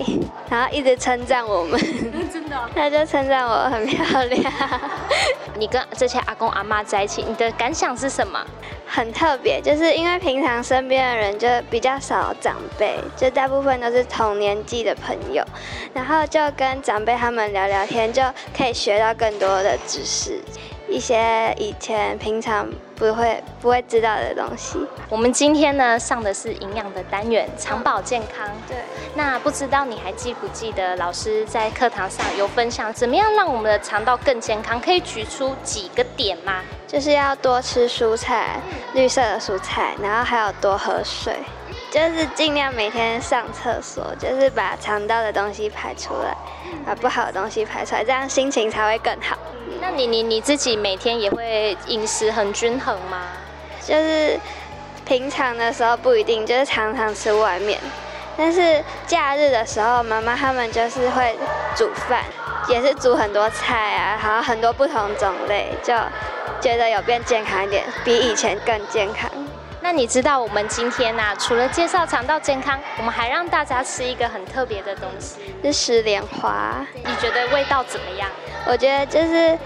[0.49, 1.79] 然后一直称赞我们，
[2.33, 4.51] 真的， 他就称赞我很漂亮。
[5.59, 8.43] 你跟这些阿公阿妈在一起，你的感想是什么？
[8.87, 15.45] 很特别，就是因为平常身边的人就比较少长辈，就大部分都是同年纪的朋友，
[15.93, 18.23] 然后就跟长辈他们聊聊天，就
[18.57, 20.41] 可以学到更多的知识。
[20.91, 24.77] 一些以前平常不会不会知道的东西。
[25.09, 28.45] 我们今天呢上的是营养的单元，肠保健康。
[28.67, 28.77] 对。
[29.15, 34.79] 那不知道你还记不记得老师在课堂上有分享，怎么样让我们的肠道更健康？
[34.79, 36.61] 可以举出几个点吗？
[36.87, 38.59] 就是要多吃蔬菜，
[38.93, 41.37] 绿色的蔬菜，然后还有多喝水，
[41.91, 46.33] 就是尽量每天上厕所，就是把肠道的东西排出来，
[46.85, 49.37] 把不好的东西排出来，这样心情才会更好。
[49.81, 53.23] 那你你你自己每天也会饮食很均衡吗？
[53.85, 54.39] 就是
[55.05, 57.77] 平常的时候不一定，就是常常吃外面。
[58.37, 61.37] 但是假日的时候，妈妈他们就是会
[61.75, 62.23] 煮饭，
[62.69, 65.93] 也是煮很多菜啊，然后很多不同种类，就
[66.61, 69.29] 觉得有变健康一点，比以前更健康。
[69.93, 76.87] 那你知道我们今天呢、啊，除了介绍肠道健康，我们还让大家吃一个很特别的东西，是石莲花。
[76.95, 78.29] 你觉得味道怎么样？
[78.65, 79.59] 我觉得就是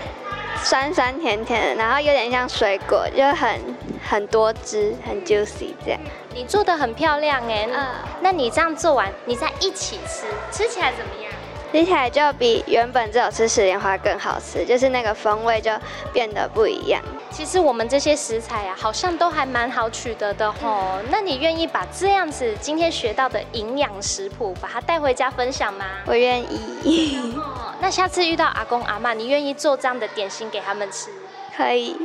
[0.64, 3.62] 酸酸甜甜的，然后有点像水果，就很
[4.10, 6.00] 很多汁，很 juicy 这样。
[6.34, 7.86] 你做的很漂亮哎，嗯，
[8.20, 11.25] 那你这样做完，你再一起吃，吃起来怎么样？
[11.76, 15.70] 吃起来就比原本只有吃石莲花更好吃，就是那个风味就
[16.14, 17.04] 变得不一样。
[17.30, 21.02] 其实我们这些食材啊，好像都还蛮好取得的吼。
[21.12, 25.84] 那你愿意把这样子今天学到的营养食谱，把它带回家分享吗？
[26.06, 27.34] 我愿意。
[27.82, 31.10] 那下次遇到阿公阿妈，你愿意做这样的点心给他们吃？
[31.58, 31.98] 可以。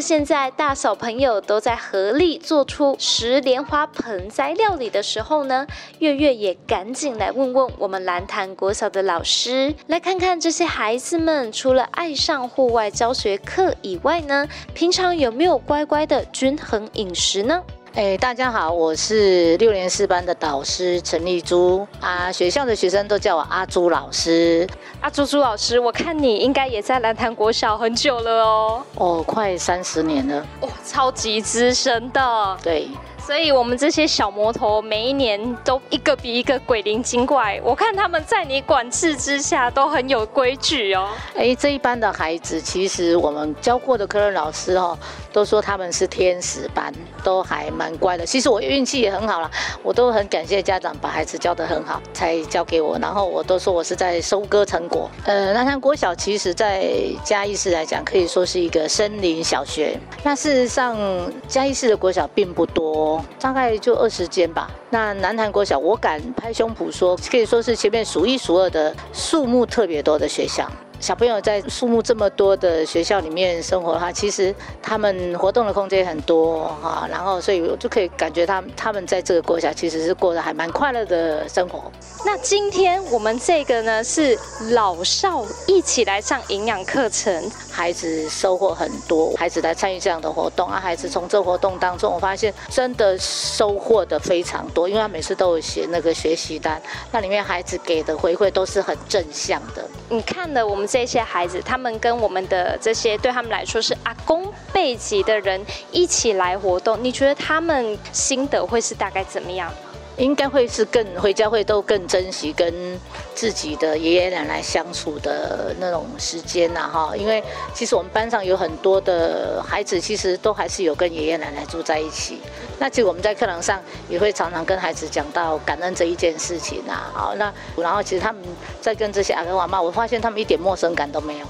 [0.00, 5.66] 现在大小朋友都在合力做出石莲花盆栽料理的时候呢，
[5.98, 17.62] 月月也赶紧来问问我们蓝潭国小的老师，来看看这些孩子们除了爱上户外教学课以外呢，平常有没有乖乖的均衡饮食呢？
[17.94, 24.64] 哎，大家好，我是六年四班的导师陈丽珠啊，学校的学生都叫我阿朱老师。
[25.00, 28.82] 阿朱朱老师，我看你应该也在蓝潭国小很久了哦。
[28.94, 30.46] 哦，快三十年了。
[30.60, 32.58] 哦，超级资深的。
[32.62, 32.86] 对。
[33.30, 37.60] 所以，我们这些小魔头每一年都一个比一个鬼灵精怪。
[37.62, 41.10] 我看他们在你管制之下都很有规矩哦。
[41.36, 44.98] 哎，这一班的孩子，其实我们教过的科任老师哦，
[45.32, 48.26] 都说他们是天使班，都还蛮乖的。
[48.26, 49.48] 其实我运气也很好啦，
[49.84, 52.98] 我都很感谢家长把孩子教得很好，才交给我。
[52.98, 55.08] 然后我都说我是在收割成果。
[55.24, 56.84] 呃，那像国小其实在
[57.22, 59.96] 嘉义市来讲，可以说是一个森林小学。
[60.24, 60.98] 那事实上，
[61.46, 63.19] 嘉义市的国小并不多。
[63.38, 64.70] 大概就二十间吧。
[64.90, 70.70] 那南韩国小，我敢拍胸脯说，可以说是前面数一数二的数目特别多的学校。
[71.00, 81.90] 小朋友在数目这么多的学校里面生活的话，其实他们活动的空间很多哈，然后所以我就可以感觉他们他们在这个国小其实是过得还蛮快乐的生活。
[82.22, 84.38] 那今天我们这个呢是
[84.72, 96.78] 老少一起来上营养课程，孩子收获很多，孩子来参与这样的活动啊，孩子从这活动当中，我发现真的收获的非常多，因为他每次都有写那个学习单，
[97.10, 99.82] 那里面孩子给的回馈都是很正向的。
[100.10, 100.89] 你看了我们。
[100.90, 109.72] 这些孩子，他们跟我们的这些对他们来说是阿公辈级的人一起来活动，你觉得他们心得会是大概怎么样？
[110.20, 113.00] 应该会是更回家会都更珍惜跟
[113.34, 122.38] 自己的爷爷奶奶相处的那种时间呐哈，因为其实我们班上有很多的孩子，其实都还是有跟爷爷奶奶住在一起。
[122.78, 123.80] 那其实我们在课堂上
[124.10, 128.42] 也会常常跟孩子讲到感恩这一件事情呐，好，那然后其实他们
[128.78, 131.46] 在跟这些阿公阿妈，我发现他们一点陌生感都没有。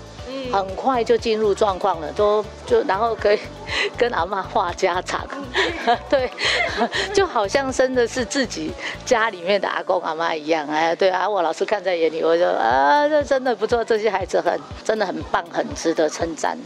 [0.53, 3.39] 很快就进入状况了，都就然后可以
[3.97, 5.27] 跟阿妈话家常，
[6.09, 6.31] 对，
[7.15, 8.73] 就好像真的是自己
[9.05, 16.57] 家里面的阿公阿妈一样，哎，对啊，我老师看在眼里，我就啊，这真的不错，这些孩子很真的很棒，很值得称赞。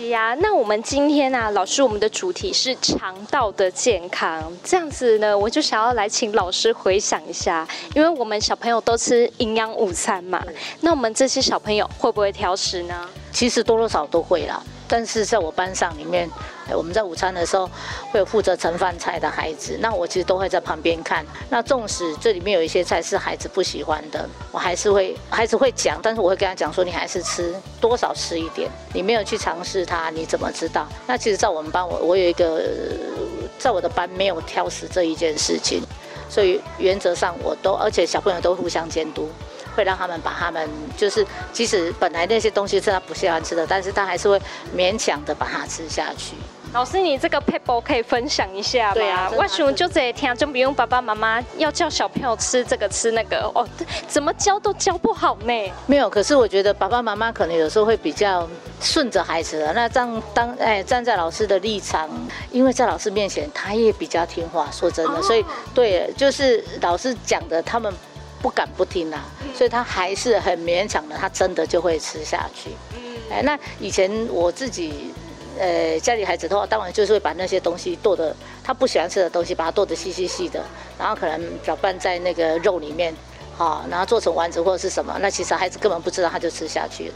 [0.00, 10.42] 是呀，那我们今天啊，老师，我们的主题是肠道的健康，这样子呢，我就想要来请老师回想一下，因为我们小朋友都吃营养午餐嘛，
[10.80, 13.06] 那我们这些小朋友会不会挑食呢？
[13.30, 14.62] 其实多多少少都会啦。
[14.90, 16.28] 但是在我班上里面，
[16.72, 17.70] 我们在午餐的时候
[18.10, 21.24] 会有负责盛饭菜的孩子，那我其实都会在旁边看。
[21.48, 30.88] 那纵使这里面有一些菜是孩子不喜欢的，我还是会孩子会讲，但是我会跟他讲说，你还是吃多少吃一点，你没有去尝试它，你怎么知道？
[31.06, 32.64] 那其实，在我们班，我我有一个，
[33.58, 35.80] 在我的班没有挑食这一件事情，
[36.28, 39.30] 所以原则上我都，而且小朋友都互相监督。
[39.76, 44.40] 会让他们把他们就是，即使本来那些东西是他不喜欢吃的，但是他还是会
[44.76, 46.34] 勉强的把它吃下去。
[46.72, 48.94] 老师，你这个 paper 可以分享一下吗？
[48.94, 53.66] 对啊，我想就这一天就不用爸爸妈妈要叫小朋友吃这个吃那个哦，
[54.06, 55.72] 怎么教都教不好呢？
[55.86, 58.48] 没有，可是我觉得爸爸妈妈可能有时候会比较
[58.80, 62.08] 顺着孩子的，那当当哎站在老师的立场，
[62.52, 67.92] 因为在老师面前他也比较听话，说真的，哦、所以对，就是老师讲的他们。
[68.40, 69.24] 不敢不听啊，
[69.54, 72.70] 所以他还是很勉强的，他真的就会吃下去。
[73.30, 75.12] 哎，那以前我自己，
[75.58, 80.64] 呃，家里孩子的话，当然就是会把那些东西剁的，他不喜欢吃的东西，把它剁得细细细的，
[80.98, 83.14] 然后可能搅拌在那个肉里面，
[83.56, 87.14] 哈，然后做成丸子或者是什么，那其实孩子根本不知道，他就吃下去了。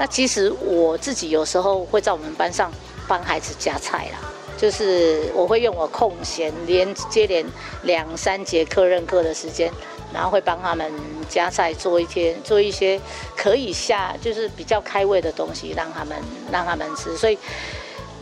[0.00, 2.72] 那其实我自己有时候会在我们班上
[3.06, 4.18] 帮孩子夹菜啦，
[4.56, 7.46] 就是我会用我空闲连接连
[7.82, 9.70] 两三节课任课的时间，
[10.12, 10.92] 然后会帮他们
[11.28, 13.00] 加菜，做一天做一些
[13.36, 16.16] 可以下就是比较开胃的东西，让他们
[16.50, 17.38] 让他们吃，所以。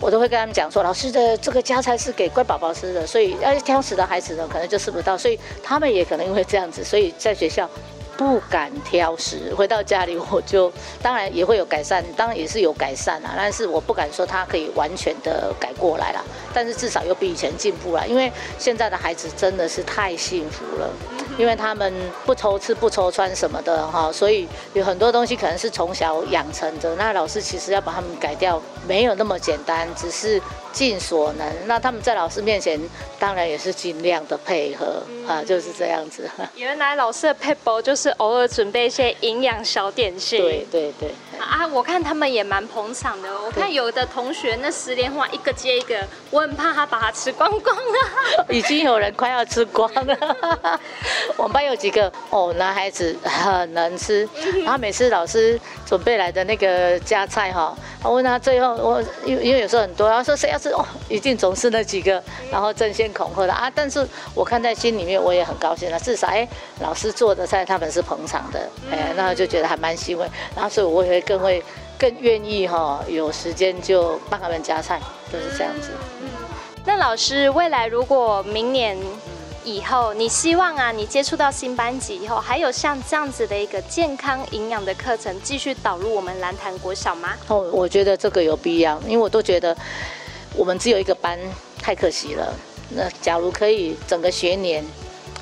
[0.03, 7.69] 我都会跟他们讲说，老师的这个加菜是给乖宝宝吃的，所以要挑食的孩子呢，可能就吃不到，所以他们也可能因为这样子，所以在学校
[8.21, 9.51] 不敢挑食。
[9.55, 20.91] 回到家里，我就当然也会有改善，当然也是有改善啦，但是我不敢说他可以完全的改过来啦，但是至少又比以前进步了，因为现在的孩子真的是太幸福了。
[21.39, 21.91] 因为他们
[22.27, 26.95] 不愁吃不愁穿什么的哈，所以有很多东西可能是从小养成的。
[26.97, 30.43] 那老师其实要把他们改掉，没有那么简单，只是
[30.73, 31.47] 尽所能。
[31.67, 32.81] 那他们在老师面前，
[33.19, 36.29] 当然也是尽量的配合啊，就是这样子。
[36.57, 40.41] 原来老师的撇步就是偶尔准备一些营养小点心。
[40.41, 41.11] 对对对。
[41.39, 43.29] 啊，我看他们也蛮捧场的。
[43.43, 45.99] 我看有的同学那十连花一个接一个，
[46.31, 48.45] 我很怕他把它吃光光啊。
[48.51, 50.17] 已经有人快要吃光了。
[51.39, 54.29] 我们班有几个哦，男孩子很能吃，
[54.63, 63.73] 然后每次老师准备来的那个夹菜哈，我问他最后我因因为有时候很多，他说谁要吃哦，一定总是那几个，然后争先恐后的啊。
[63.75, 66.47] 但是我看在心里面，我也很高兴了，至少哎，
[66.81, 70.27] 老师做的菜他们是捧场的，哎，那就觉得还蛮欣慰。
[70.55, 71.65] 然后所以我也会更会
[71.99, 75.01] 更愿意哈，有时间就帮他们夹菜，
[75.33, 75.89] 就是这样子。
[76.85, 78.99] 那老师未来如果明年。
[79.63, 87.35] 以后你希望啊，你接触到新班级以后，还有像这样子的一个健康营养的课程继续导入我们蓝潭国小吗？
[87.47, 89.77] 哦，我觉得这个有必要，因为我都觉得
[90.55, 91.39] 我们只有一个班
[91.81, 92.55] 太可惜了。
[92.91, 94.85] 那假如可以整个学年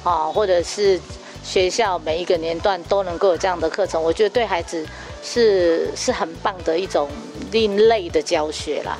[0.04, 1.00] 啊，或者是
[1.42, 4.86] 学校每一个年段都能够有这样的课程，我觉得对孩子
[5.22, 7.09] 是是很棒的一种
[7.50, 8.98] 另类的教学啦。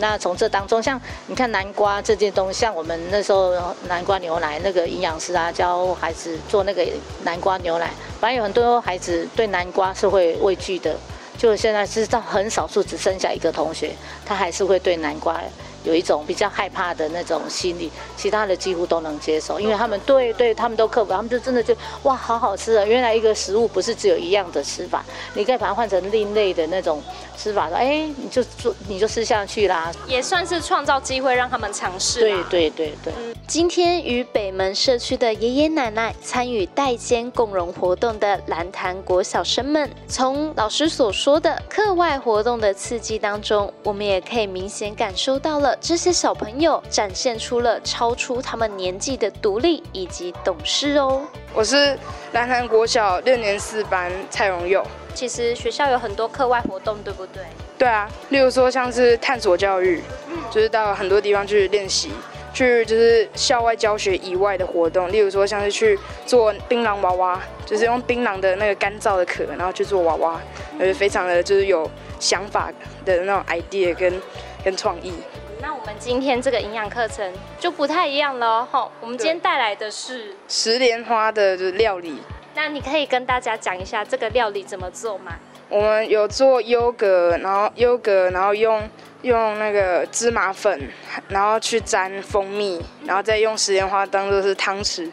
[0.00, 3.52] 那从这当中，像你看南瓜这件东西，像我们那时候
[3.88, 6.86] 南瓜牛奶那个营养师啊，教孩子做那个
[7.24, 7.90] 南瓜牛奶，
[8.20, 10.96] 反正有很多孩子对南瓜是会畏惧的，
[11.38, 13.92] 就现在知道很少数只剩下一个同学，
[14.26, 15.40] 他还是会对南瓜。
[15.84, 22.84] 有一种比较害怕的那种心理，其他的几乎都能接受，因为他们对对他们都克服，他们就真的就哇，好好吃啊！
[22.84, 25.04] 原来一个食物不是只有一样的吃法，
[25.34, 27.02] 你可以把它换成另类的那种
[27.36, 32.20] 吃法，说哎，你就做你就吃下去啦，也算是创造机会让他们尝试。
[32.20, 33.12] 对对对对。
[33.46, 45.67] 今天与北门社区的爷爷奶奶参与代间共融活动的蓝潭国小生们，从老师所说的课外活动的刺激当中，我们也可以明显感受到了。
[45.76, 51.22] 这些小朋友展现出了超出他们年纪的独立以及懂事哦。
[51.54, 51.98] 我是
[52.32, 54.84] 兰潭国小六年四班蔡荣佑。
[55.14, 57.42] 其实学校有很多课外活动，对不对？
[57.76, 60.02] 对啊，例如说像是探索教育，
[60.50, 62.10] 就是到很多地方去练习，
[62.52, 70.40] 去就是校外教学以外的活动，例如说像是去做槟榔娃娃，就是用槟榔的那个干燥的壳，然后去做娃娃，
[70.78, 71.88] 呃，非常的就是有
[72.20, 72.72] 想法
[73.04, 74.22] 的那种 idea 跟
[74.64, 75.12] 跟创意。
[75.60, 78.88] 那我们今天这个营养课程就不太一样了哈。
[79.00, 82.18] 我们今天带来的是石莲花的就是料理。
[82.54, 85.32] 那你可以跟大家讲一下这个料理怎么做吗？
[85.68, 88.88] 我们有做优格，然后优格，然后用
[89.22, 90.80] 用那个芝麻粉，
[91.28, 95.10] 然后去沾蜂蜜，然后再用石莲花当做是汤匙。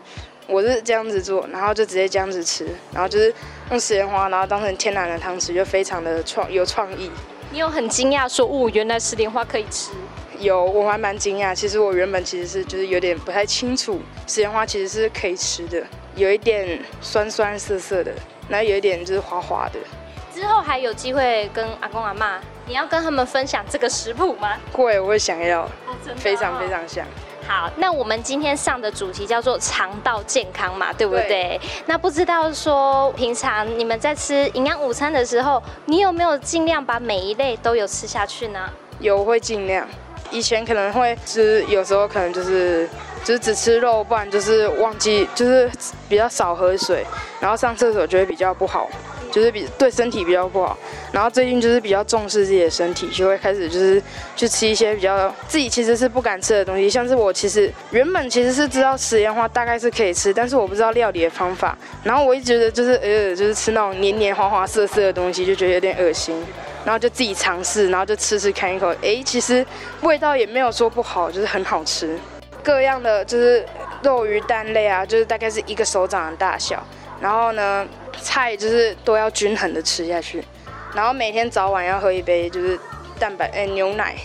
[0.48, 3.34] 我是这样子做，然后就直接这样子吃，然后就是
[3.72, 7.12] 用石莲花，然后当成天然的汤匙，就非常的创有创意。
[7.52, 9.92] 你有很惊讶说，哦，原来石莲花可以吃。
[10.40, 11.54] 有，我还蛮惊讶。
[11.54, 15.84] 其实我原本其实是就是有点不太清楚，石莲花其实是可以吃的，
[16.16, 18.12] 有一点酸酸涩涩的，
[18.48, 19.80] 然后有一点就是滑滑的。
[20.34, 24.58] 之后还有机会跟阿公阿妈，你要跟他们分享这个食谱吗？
[24.74, 25.66] 会，我会想要，
[26.18, 27.06] 非常非常想。
[27.48, 31.28] 好，那我们今天上的主题叫做肠道健康嘛，对不对？
[31.28, 31.62] 对。
[31.86, 38.70] 那不知道说平常你们在吃营养午餐的时候，你有没有尽量把每一类都有吃下去呢？
[39.00, 39.88] 有，会尽量。
[40.36, 42.86] 以前可能会吃，有时候可能就是
[43.24, 45.72] 就是只吃肉，不然就是忘记，就是
[46.10, 47.06] 比较少喝水，
[47.40, 48.90] 然后上厕所就会比较不好，
[49.32, 50.78] 就是比对身体比较不好。
[51.14, 54.02] 然后最近就是比较重视自己的身体，就会开始就是
[54.36, 61.78] 去吃一些比较自己其实是不敢吃的东西，像是我其实原本其实是知道食盐花大概是可以吃，但是我不知道料理的方法。
[62.04, 66.36] 然后我一直觉得就是呃就是吃那种黏黏滑滑涩涩的东西，就觉得有点恶心。
[66.86, 69.66] 然后就自己尝试，然后就吃吃看一口，哎，其实
[70.02, 72.18] 味道也没有说不好，就是很好吃。
[72.64, 73.66] 各样的就是
[74.04, 76.82] 肉鱼蛋类啊，就是大概是一个手掌的大小，
[77.20, 77.86] 然后呢，
[78.22, 80.44] 菜就是都要均衡的吃下去，
[80.96, 82.80] 然后每天早晚要喝一杯就是
[83.20, 84.16] 蛋白诶、欸、牛奶。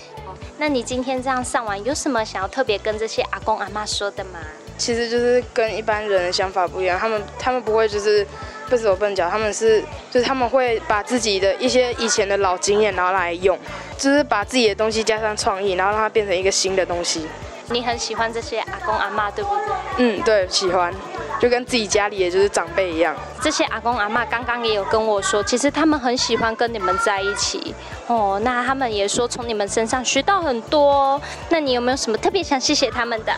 [0.59, 4.39] 那你今天这样上完，有什么想要特别跟这些阿公阿妈说的吗？
[4.77, 8.27] 其实就是跟一般人的想法不一样，他们他们不会就是
[8.71, 13.59] 笨手笨脚，他们是就是他们会把自己的一些以前的老经验拿来用，
[13.99, 17.27] 就是把自己的东西加上创意，然后让它变成一个新的东西。
[17.71, 19.75] 你很喜欢这些阿公阿妈，对不对？
[19.99, 20.93] 嗯，对，喜欢，
[21.41, 23.17] 就跟自己家里也就是长辈一样。
[23.41, 27.75] 这些阿公阿妈刚刚也有跟我说，其实他们很喜欢跟你们在一起
[28.07, 28.39] 哦。
[28.45, 31.21] 那他们也说从你们身上学到很多。
[31.49, 33.33] 那你有没有什么特别想谢谢他们的？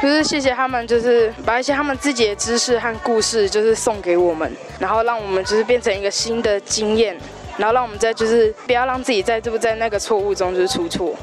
[0.00, 7.16] 就是谢谢他们，就是把一些他们自己的知识和故事，就是送给我们，然后让我们就是变成一个新的经验，
[7.56, 11.14] 然后让我们在就是不要让自己在这不在那个错误中就是出错。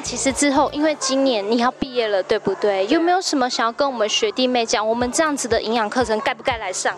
[0.00, 2.86] 其实之后，因为今年你要毕业了，对不对？
[2.86, 4.86] 有没有什么想要跟我们学弟妹讲？
[4.86, 6.96] 我们这样子的营养课程该不该来上？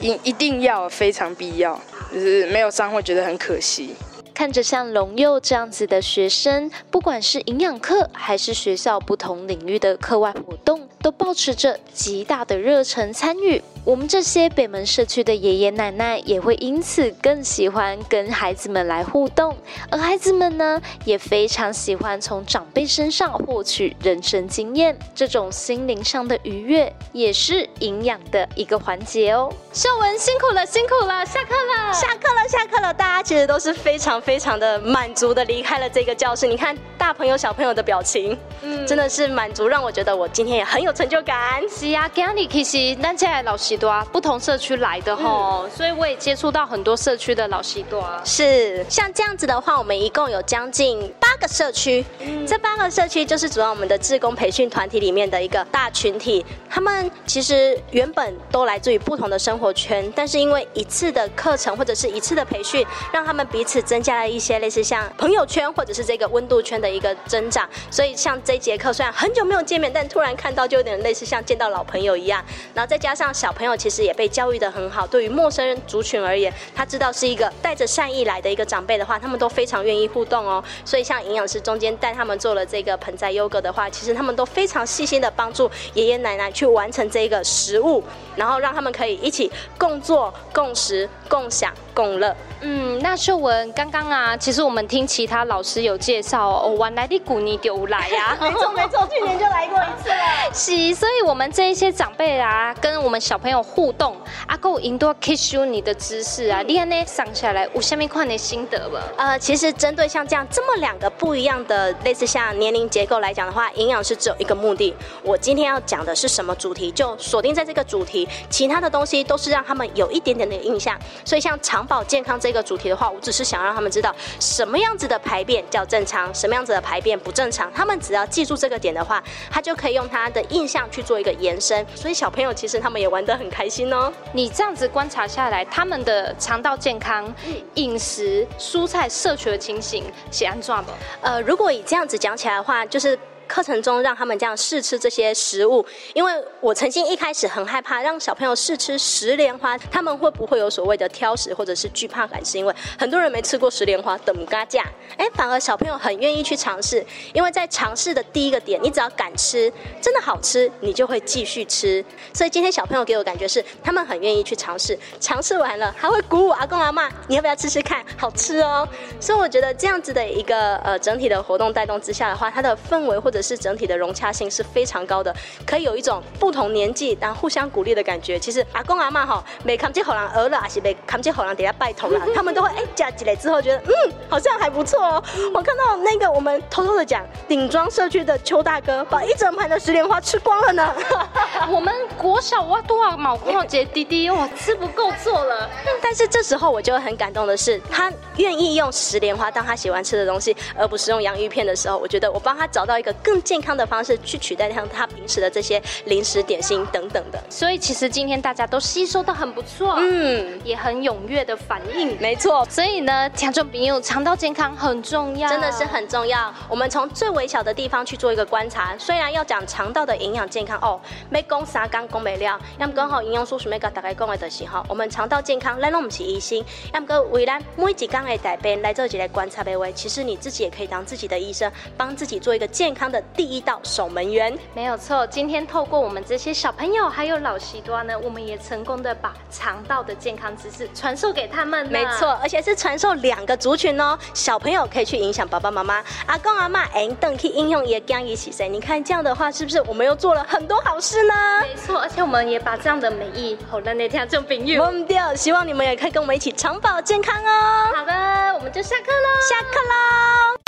[0.00, 1.78] 一一定要，非常必要，
[2.12, 3.94] 就是没有上会觉得很可惜。
[4.38, 13.60] 看着像龙佑这样子的学生，不管是营养课还是学校不同领域的课外活动，都保持着极大的热忱参与。
[13.84, 19.56] 我们这些北门社区的爷爷奶奶也会因此更喜欢跟孩子们来互动，
[19.90, 24.96] 而孩子们呢，也非常喜欢从长辈身上获取人生经验。
[25.16, 29.52] 这种心灵上的愉悦，也是营养的一个环节哦。
[29.72, 32.94] 秀文辛苦了，辛苦了，下课了，下课了，下课了。
[32.94, 36.46] 大家其实都是非常非常的满足的离开了这个教室。
[36.46, 41.62] 你看大朋友小朋友的表情，嗯，真的是满足，让我觉得我今天也很有成就感。
[41.66, 43.78] 是啊，今日其实咱这老师。
[43.78, 48.20] 多啊，不同社区来的吼，嗯、所以我也接触到很多社区的老师多啊。
[48.24, 56.44] 是，像这样子的话，我们一共有将近八个社区，嗯、这八个社区就是主要我们的志工培训团体里面的一个大群体。
[56.68, 67.68] 他们其实原本都来自于不同的生活圈，但是因为一次的课程或者是一次的培训，让他们彼此增加在一些类似像朋友圈或者是这个温度圈的一个增长。
[67.90, 72.44] 所以像这节课虽然很久没有见面，但突然看到就有点类似像见到老朋友一样。
[72.74, 73.68] 然后再加上小朋友。
[73.78, 75.06] 其实也被教育得很好。
[75.06, 80.64] 对于陌生人族群而言，他知道是一个带着善意来的一个长辈的话，他们都非常愿意互动哦。
[80.84, 88.02] 所以像营养师中间带他们做了这个盆栽优格的话，其实他们都非常细心的帮助爷爷奶奶去完成这个食物，
[88.34, 89.48] 然后让他们可以一起
[89.78, 92.34] 共做、共食、共享、共乐。
[92.60, 100.16] 嗯，那秀文刚刚啊，其实我们听其他老师有介绍哦，原来你古尼丢来呀， 没错没错，去年就来过一次了。
[100.52, 104.16] 是，所以我们这一些长辈啊，跟我们小朋友互动，
[104.48, 109.00] 阿够引导吸收你的知识啊，你看呢上下来我下面看你心得吧。
[109.16, 114.92] 呃，其实针对像这样这么两个不一样的类似像年龄结构来讲的话，营养师只有一个目的，
[115.22, 120.98] 我今天要讲的是什么主题，就锁定在这个主题，其他的东西都是让他们有一点点的印象。
[121.24, 122.48] 所以像长保健康这。
[122.48, 127.68] 这个主题的话，我只是想让他们知道什么样子的排便叫正常，什么样子的排便不正常。
[127.74, 129.20] 他们只要记住这个点的话，
[129.50, 131.84] 他就可以用他的印象去做一个延伸。
[131.96, 134.12] 所以小朋友其实他们也玩得很开心哦。
[134.32, 137.34] 你这样子观察下来，他们的肠道健康、
[137.74, 140.94] 饮食、蔬菜摄取的情形是安怎的？
[141.20, 143.18] 呃，如果以这样子讲起来的话，就是。
[143.48, 145.84] 课程中让他们这样试吃这些食物，
[146.14, 152.44] 因为我曾经一开始很害怕让小朋友试吃石莲花，他们会不会有所谓的挑食或者是惧怕感？
[152.44, 154.84] 是因为很多人没吃过石莲花，等嘎架，
[155.16, 162.04] 哎，反而小朋友很愿意去尝试，因为在尝试的第一个点，你只要敢吃，真的好吃，你就会继续吃。
[162.32, 168.04] 所以今天小朋友给我感觉是，他们很愿意去尝试，尝试完了还会鼓舞阿公阿嬷，你要不要吃吃看？
[168.16, 168.86] 好吃哦。
[169.20, 175.34] 所以我觉得这样子的一个呃整体的活动带动之下的话，它的氛围或者是整体的融洽性是非常高的，
[175.66, 178.38] 可以有一种不同年纪然后互相鼓励的感觉。
[178.38, 185.22] 其实阿公阿妈哈，每看见好人饿了，还是每看见好人底下拜头了， 他们都会哎夹起来之后觉得嗯好像还不错哦。
[185.54, 190.94] 我看到那个我们偷偷的讲，顶庄社区的邱大哥把一整盘的石莲花吃光了呢。
[191.70, 195.68] 我们国小哇多少毛公姐弟弟哇吃不够做了。
[196.02, 212.66] 但是这时候我就会很感动的是，他愿意用石莲花当他喜欢吃的东西，而不是用洋芋片的时候，我觉得我帮他找到一个更健康的方式去取代像他平时的这些零食点心等等的，所以其实今天大家都吸收的很不错，嗯，也很踊跃的反应，没错。
[212.70, 216.50] 所以呢，听众朋友，肠道健康很重要，真的是很重要。
[216.70, 220.98] 我们从最微小的地方去做一个观察，虽然要讲肠道的营养健康哦，
[221.28, 222.58] 没讲啥刚讲没了。
[222.78, 226.64] 要么刚好营养素准备跟大概讲的就是哈，我们肠道健康，咱拢不是医生。
[226.94, 234.56] 要么为咱每一缸的大便来做一个观察的话，其实你自己也可以当自己的医生，帮自己做一个健康的第一道守门员。
[234.74, 241.86] 没有错，今天透过我们这些小朋友还有老西多呢，我们也成功的把肠道的健康知识传授给他们。
[241.88, 248.68] 没错，而且是传授两个族群哦，小朋友可以去影响爸爸妈妈，阿公阿妈哎，等去应用也讲一起谁？
[248.68, 251.34] 你看这样的话，是不是我们又做了很多好事呢？
[251.62, 254.82] 没错，而且我们也把这样的美意好让那天这种朋友。
[254.84, 255.06] 我们
[255.36, 257.92] 希望你们也可以跟我们一起长保健康哦。
[257.94, 258.12] 好的，
[258.54, 260.67] 我们就下课喽，下课喽。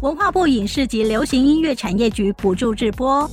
[0.00, 3.28] 文化部影视及流行音乐产业局补助直播。